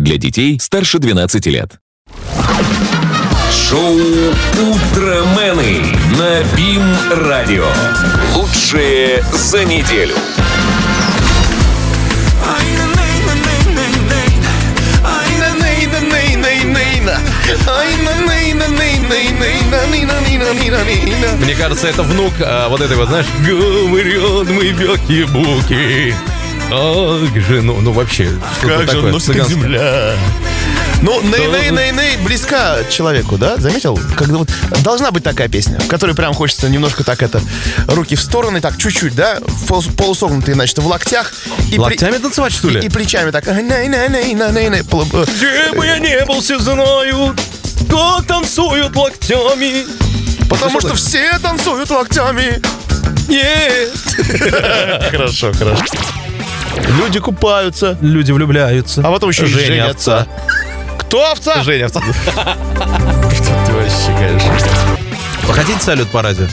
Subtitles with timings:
[0.00, 1.78] Для детей старше 12 лет.
[3.52, 7.66] Шоу «Утромены» на БИМ-радио.
[8.34, 10.14] Лучшее за неделю.
[21.40, 26.14] Мне кажется, это внук а, вот этой вот, знаешь, говорят мы бяки-буки.
[26.70, 28.30] Как же, ну, ну вообще,
[28.60, 30.14] Как же такое носит земля.
[31.02, 33.56] Ну, ней ней ней ней близка человеку, да?
[33.56, 33.98] Заметил?
[34.16, 34.50] Когда вот
[34.82, 37.40] должна быть такая песня, в которой прям хочется немножко так это
[37.88, 41.32] руки в стороны, так чуть-чуть, да, Пол- полусогнутые, значит, в локтях.
[41.68, 42.80] И при- Локтями танцевать, что и, ли?
[42.86, 43.46] и плечами так.
[43.46, 47.40] ней ней ней ней ней ней э, Где бы я не был, все знают,
[47.88, 49.86] как танцуют локтями.
[50.50, 52.60] Потому что все танцуют локтями.
[53.28, 53.92] Нет.
[55.10, 55.84] Хорошо, хорошо.
[56.76, 59.00] Люди купаются, Люди влюбляются.
[59.04, 60.26] а потом еще и Женя женятся.
[60.98, 61.62] Кто овца?
[61.62, 62.00] Женя овца.
[62.00, 64.54] Ты вообще, конечно.
[65.52, 66.46] Хотите салют по радио?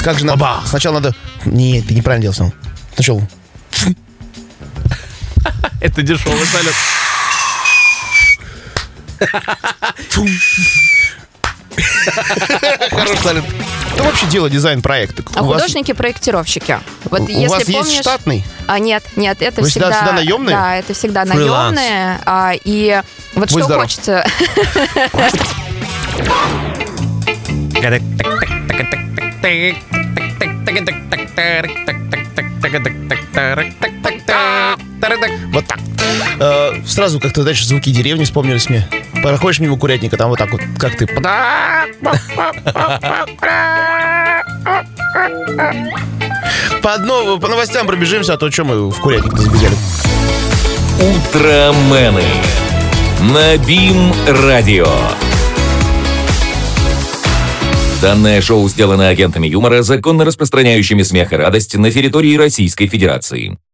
[0.00, 0.60] Как же надо?
[0.66, 1.14] Сначала надо...
[1.44, 2.52] Нет, ты неправильно делал сам.
[2.94, 3.26] Сначала...
[5.80, 6.74] Это дешевый салют.
[12.90, 13.44] Хороший салют.
[13.96, 15.24] Кто вообще делает дизайн-проекты?
[15.34, 16.78] А У вас- художники-проектировщики.
[17.04, 17.86] Вот у если вас помнишь...
[17.86, 18.44] есть штатный?
[18.66, 19.96] А нет, нет, это Вы всегда- всегда...
[20.06, 20.54] всегда наемные?
[20.56, 21.76] Да, это всегда Фриланс.
[21.76, 22.20] наемные.
[22.26, 23.02] А, и
[23.34, 23.84] вот Будь что здоров.
[23.84, 24.26] хочется...
[36.86, 38.86] Сразу как-то дальше звуки деревни вспомнились мне.
[39.22, 41.06] Проходишь мимо курятника, там вот так вот, как ты.
[46.82, 49.74] По, одно- по новостям пробежимся, а то что мы в курятник забегали.
[51.00, 52.22] «Утромены»
[53.20, 54.88] на БИМ-радио.
[58.00, 63.58] Данное шоу сделано агентами юмора, законно распространяющими смех и радость на территории Российской Федерации.